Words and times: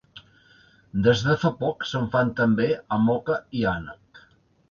Des 1.07 1.19
de 1.25 1.33
fa 1.43 1.51
poc 1.59 1.85
se'n 1.91 2.09
fan 2.15 2.33
també 2.41 2.67
amb 2.97 3.13
oca 3.17 3.39
i 3.61 3.65
ànec. 3.75 4.25